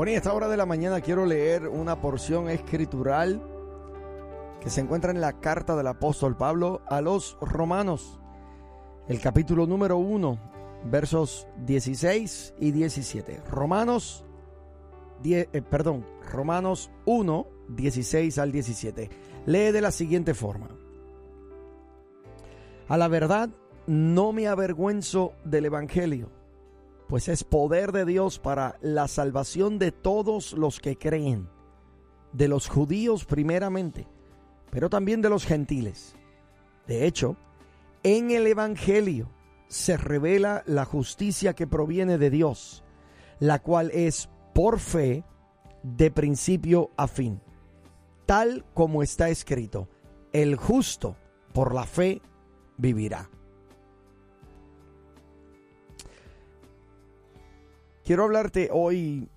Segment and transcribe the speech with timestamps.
[0.00, 3.42] Bueno, y a esta hora de la mañana quiero leer una porción escritural
[4.58, 8.18] que se encuentra en la carta del apóstol Pablo a los romanos,
[9.08, 10.40] el capítulo número 1,
[10.86, 13.42] versos 16 y 17.
[13.50, 14.24] Romanos,
[15.22, 19.10] 10, eh, perdón, Romanos 1, 16 al 17.
[19.44, 20.70] Lee de la siguiente forma.
[22.88, 23.50] A la verdad,
[23.86, 26.39] no me avergüenzo del Evangelio
[27.10, 31.48] pues es poder de Dios para la salvación de todos los que creen,
[32.32, 34.06] de los judíos primeramente,
[34.70, 36.14] pero también de los gentiles.
[36.86, 37.36] De hecho,
[38.04, 39.28] en el Evangelio
[39.66, 42.84] se revela la justicia que proviene de Dios,
[43.40, 45.24] la cual es por fe
[45.82, 47.40] de principio a fin,
[48.24, 49.88] tal como está escrito,
[50.32, 51.16] el justo
[51.52, 52.22] por la fe
[52.76, 53.28] vivirá.
[58.04, 59.28] Quiero hablarte hoy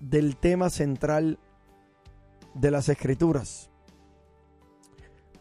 [0.00, 1.38] del tema central
[2.54, 3.70] de las escrituras.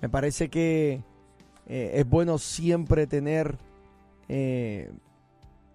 [0.02, 1.04] Me parece que
[1.66, 3.58] eh, es bueno siempre tener
[4.30, 4.92] eh,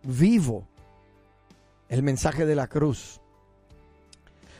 [0.02, 0.68] vivo
[1.88, 3.20] el mensaje de la cruz.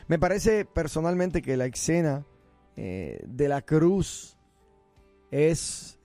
[0.07, 2.25] Me parece personalmente que la escena
[2.75, 4.35] eh, de la cruz
[5.31, 5.99] es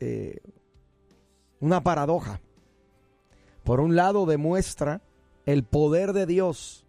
[1.60, 2.40] una paradoja.
[3.64, 5.00] Por un lado demuestra
[5.46, 6.84] el poder de Dios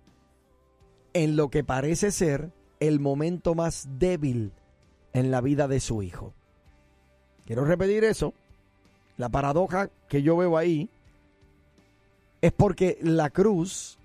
[1.14, 4.52] en lo que parece ser el momento más débil
[5.14, 6.34] en la vida de su hijo.
[7.46, 8.34] Quiero repetir eso.
[9.18, 10.90] La paradoja que yo veo ahí
[12.42, 13.98] es porque la cruz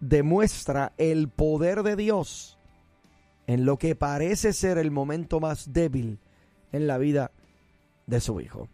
[0.00, 2.58] demuestra el poder de Dios
[3.46, 6.18] en lo que parece ser el momento más débil
[6.72, 7.32] en la vida
[8.06, 8.68] de su hijo.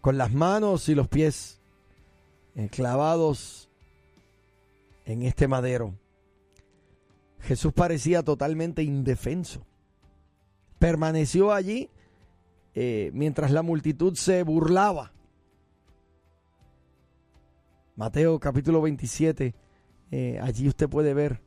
[0.00, 1.60] Con las manos y los pies
[2.66, 3.68] clavados
[5.04, 5.94] en este madero.
[7.38, 9.64] Jesús parecía totalmente indefenso.
[10.80, 11.88] Permaneció allí
[12.74, 15.12] eh, mientras la multitud se burlaba.
[17.94, 19.54] Mateo capítulo 27,
[20.10, 21.40] eh, allí usted puede ver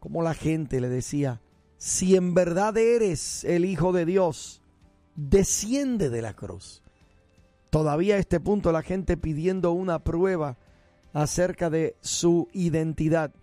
[0.00, 1.40] cómo la gente le decía,
[1.78, 4.60] si en verdad eres el Hijo de Dios,
[5.14, 6.83] desciende de la cruz.
[7.74, 10.56] Todavía a este punto la gente pidiendo una prueba
[11.12, 13.34] acerca de su identidad.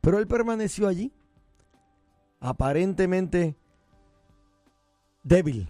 [0.00, 1.12] Pero él permaneció allí,
[2.38, 3.56] aparentemente
[5.24, 5.68] débil.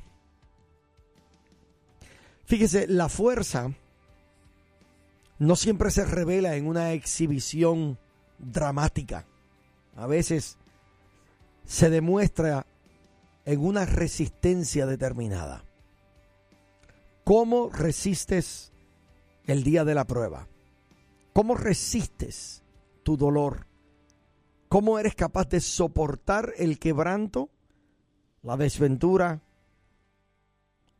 [2.44, 3.72] Fíjese, la fuerza
[5.38, 7.98] no siempre se revela en una exhibición
[8.38, 9.24] dramática.
[9.96, 10.58] A veces
[11.64, 12.66] se demuestra
[13.46, 15.64] en una resistencia determinada.
[17.24, 18.72] ¿Cómo resistes
[19.44, 20.48] el día de la prueba?
[21.32, 22.64] ¿Cómo resistes
[23.04, 23.66] tu dolor?
[24.68, 27.50] ¿Cómo eres capaz de soportar el quebranto,
[28.42, 29.40] la desventura,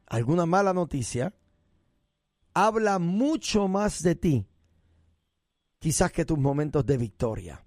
[0.07, 1.35] alguna mala noticia?
[2.55, 4.47] Habla mucho más de ti,
[5.79, 7.65] quizás que tus momentos de victoria.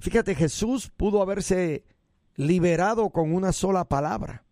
[0.00, 1.84] Fíjate, Jesús pudo haberse
[2.34, 4.44] liberado con una sola palabra,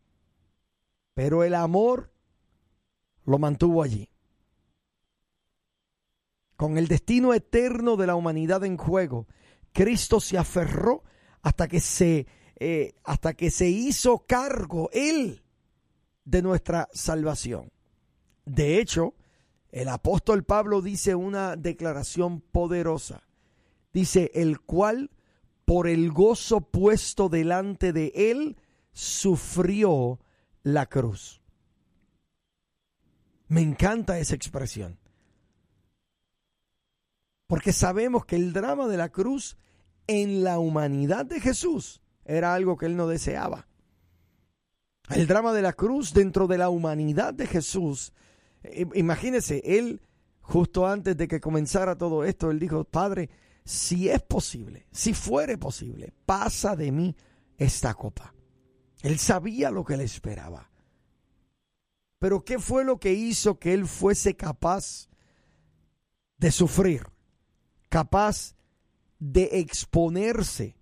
[1.14, 2.12] pero el amor
[3.30, 4.08] lo mantuvo allí.
[6.56, 9.26] Con el destino eterno de la humanidad en juego,
[9.72, 11.04] Cristo se aferró
[11.41, 12.26] hasta que se,
[12.56, 15.42] eh, hasta que se hizo cargo Él
[16.24, 17.70] de nuestra salvación.
[18.44, 19.14] De hecho,
[19.70, 23.22] el apóstol Pablo dice una declaración poderosa.
[23.92, 25.10] Dice, el cual
[25.64, 28.56] por el gozo puesto delante de Él
[28.92, 30.18] sufrió
[30.62, 31.40] la cruz.
[33.50, 34.97] Me encanta esa expresión.
[37.49, 39.56] Porque sabemos que el drama de la cruz
[40.06, 43.66] en la humanidad de Jesús era algo que él no deseaba.
[45.09, 48.13] El drama de la cruz dentro de la humanidad de Jesús.
[48.95, 50.01] Imagínese, él
[50.42, 53.30] justo antes de que comenzara todo esto, él dijo, Padre,
[53.65, 57.16] si es posible, si fuere posible, pasa de mí
[57.59, 58.33] esta copa.
[59.03, 60.70] Él sabía lo que le esperaba.
[62.21, 65.09] Pero ¿qué fue lo que hizo que él fuese capaz
[66.37, 67.07] de sufrir?
[67.89, 68.55] Capaz
[69.19, 70.77] de exponerse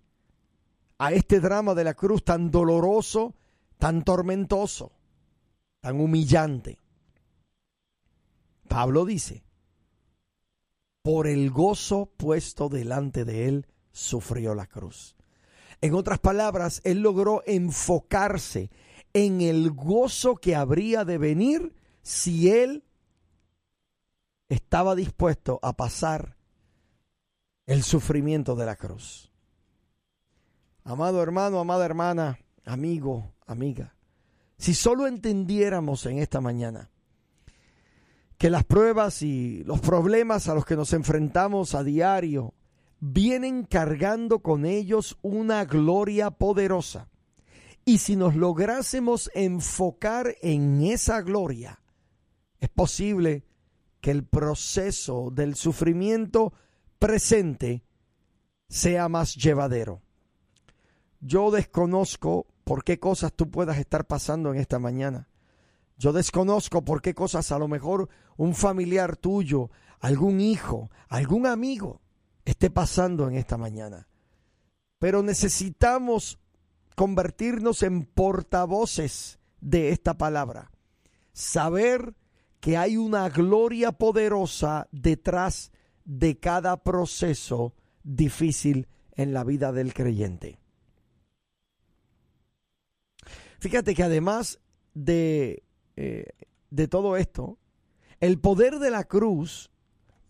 [0.97, 3.35] a este drama de la cruz tan doloroso,
[3.77, 4.91] tan tormentoso,
[5.79, 6.77] tan humillante.
[8.67, 9.41] Pablo dice,
[11.01, 15.15] por el gozo puesto delante de él, sufrió la cruz.
[15.79, 18.69] En otras palabras, él logró enfocarse
[19.13, 22.83] en el gozo que habría de venir si él
[24.49, 26.37] estaba dispuesto a pasar
[27.65, 29.31] el sufrimiento de la cruz.
[30.83, 33.95] Amado hermano, amada hermana, amigo, amiga,
[34.57, 36.89] si solo entendiéramos en esta mañana
[38.39, 42.53] que las pruebas y los problemas a los que nos enfrentamos a diario
[43.01, 47.08] vienen cargando con ellos una gloria poderosa.
[47.89, 51.81] Y si nos lográsemos enfocar en esa gloria,
[52.59, 53.47] es posible
[53.99, 56.53] que el proceso del sufrimiento
[56.99, 57.83] presente
[58.67, 60.03] sea más llevadero.
[61.19, 65.27] Yo desconozco por qué cosas tú puedas estar pasando en esta mañana.
[65.97, 68.07] Yo desconozco por qué cosas a lo mejor
[68.37, 72.01] un familiar tuyo, algún hijo, algún amigo
[72.45, 74.07] esté pasando en esta mañana.
[74.99, 76.37] Pero necesitamos
[76.99, 80.69] convertirnos en portavoces de esta palabra.
[81.31, 82.13] Saber
[82.59, 85.71] que hay una gloria poderosa detrás
[86.03, 87.73] de cada proceso
[88.03, 90.59] difícil en la vida del creyente.
[93.59, 94.59] Fíjate que además
[94.93, 95.63] de,
[95.95, 96.25] eh,
[96.69, 97.59] de todo esto,
[98.19, 99.71] el poder de la cruz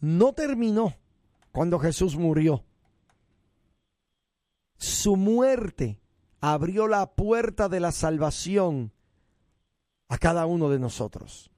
[0.01, 0.93] no terminó
[1.51, 2.63] cuando Jesús murió.
[4.77, 5.98] Su muerte
[6.41, 8.91] abrió la puerta de la salvación
[10.07, 11.51] a cada uno de nosotros.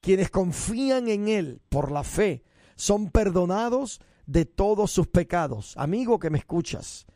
[0.00, 2.44] Quienes confían en Él por la fe
[2.76, 5.74] son perdonados de todos sus pecados.
[5.76, 7.06] Amigo que me escuchas,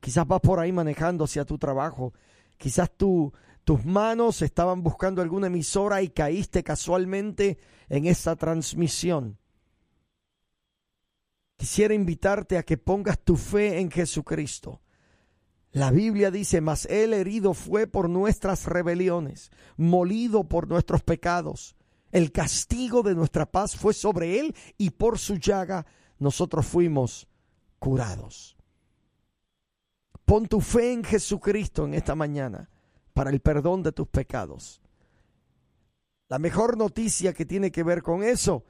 [0.00, 2.14] Quizás vas por ahí manejando hacia tu trabajo.
[2.56, 7.58] Quizás tus manos estaban buscando alguna emisora y caíste casualmente
[7.88, 9.38] en esa transmisión.
[11.56, 14.80] Quisiera invitarte a que pongas tu fe en Jesucristo.
[15.72, 21.76] La Biblia dice, mas Él herido fue por nuestras rebeliones, molido por nuestros pecados.
[22.10, 25.86] El castigo de nuestra paz fue sobre Él y por su llaga
[26.18, 27.28] nosotros fuimos
[27.78, 28.56] curados.
[30.24, 32.68] Pon tu fe en Jesucristo en esta mañana
[33.12, 34.80] para el perdón de tus pecados.
[36.28, 38.64] La mejor noticia que tiene que ver con eso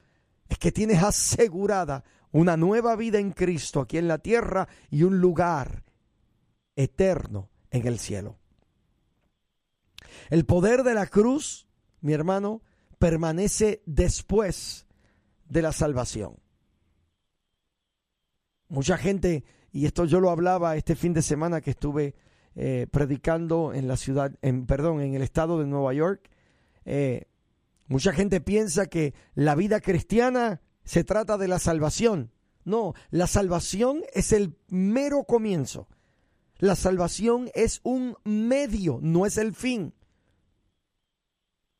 [0.49, 5.19] es que tienes asegurada una nueva vida en Cristo aquí en la tierra y un
[5.19, 5.83] lugar
[6.81, 8.37] eterno en el cielo.
[10.29, 11.67] El poder de la cruz,
[12.01, 12.61] mi hermano,
[12.99, 14.85] permanece después
[15.49, 16.37] de la salvación.
[18.69, 22.15] Mucha gente y esto yo lo hablaba este fin de semana que estuve
[22.55, 26.29] eh, predicando en la ciudad, en, perdón, en el estado de Nueva York.
[26.83, 27.27] Eh,
[27.87, 32.31] mucha gente piensa que la vida cristiana se trata de la salvación.
[32.65, 35.87] No, la salvación es el mero comienzo.
[36.61, 39.95] La salvación es un medio, no es el fin.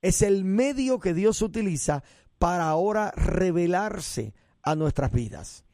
[0.01, 2.03] Es el medio que Dios utiliza
[2.39, 4.33] para ahora revelarse
[4.63, 5.65] a nuestras vidas.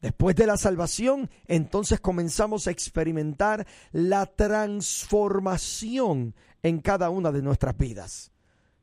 [0.00, 7.76] Después de la salvación, entonces comenzamos a experimentar la transformación en cada una de nuestras
[7.76, 8.30] vidas.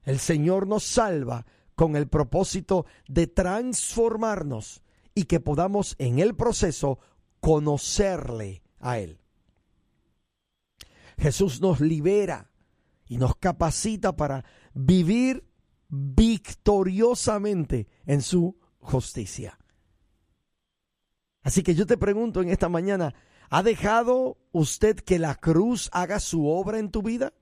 [0.03, 4.83] El Señor nos salva con el propósito de transformarnos
[5.15, 6.99] y que podamos en el proceso
[7.39, 9.19] conocerle a Él.
[11.17, 12.49] Jesús nos libera
[13.07, 15.43] y nos capacita para vivir
[15.89, 19.57] victoriosamente en su justicia.
[21.41, 23.15] Así que yo te pregunto en esta mañana,
[23.49, 27.33] ¿ha dejado usted que la cruz haga su obra en tu vida?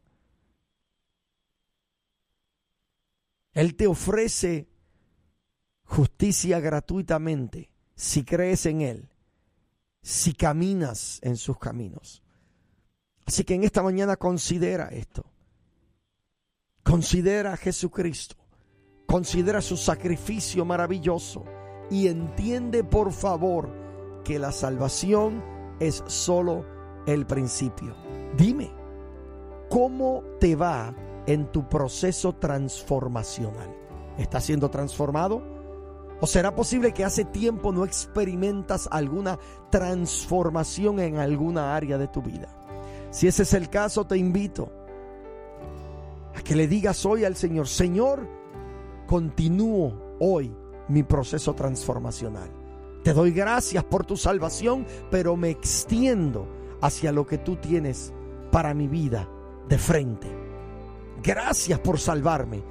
[3.54, 4.70] Él te ofrece
[5.84, 9.10] justicia gratuitamente si crees en Él,
[10.02, 12.24] si caminas en sus caminos.
[13.26, 15.26] Así que en esta mañana considera esto.
[16.84, 18.36] Considera a Jesucristo.
[19.06, 21.44] Considera su sacrificio maravilloso.
[21.90, 23.70] Y entiende por favor
[24.24, 25.44] que la salvación
[25.80, 26.66] es solo
[27.06, 27.96] el principio.
[28.38, 28.72] Dime,
[29.70, 33.76] ¿cómo te va en tu proceso transformacional?
[34.18, 35.57] ¿Estás siendo transformado?
[36.20, 39.38] ¿O será posible que hace tiempo no experimentas alguna
[39.70, 42.48] transformación en alguna área de tu vida?
[43.12, 44.72] Si ese es el caso, te invito
[46.36, 48.28] a que le digas hoy al Señor, Señor,
[49.06, 50.54] continúo hoy
[50.88, 52.50] mi proceso transformacional.
[53.04, 56.48] Te doy gracias por tu salvación, pero me extiendo
[56.82, 58.12] hacia lo que tú tienes
[58.52, 59.30] para mi vida
[59.70, 60.28] de frente.
[61.24, 62.64] Gracias por salvarme,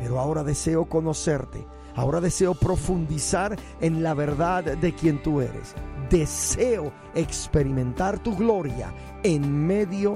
[0.00, 1.66] pero ahora deseo conocerte.
[1.94, 5.74] Ahora deseo profundizar en la verdad de quien tú eres.
[6.10, 10.14] Deseo experimentar tu gloria en medio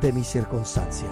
[0.00, 1.08] de mi circunstancia.